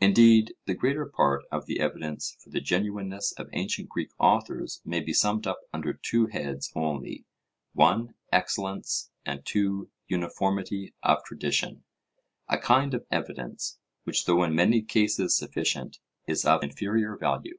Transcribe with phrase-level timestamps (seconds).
[0.00, 5.00] Indeed the greater part of the evidence for the genuineness of ancient Greek authors may
[5.00, 7.24] be summed up under two heads only:
[7.72, 11.82] (1) excellence; and (2) uniformity of tradition
[12.48, 17.58] a kind of evidence, which though in many cases sufficient, is of inferior value.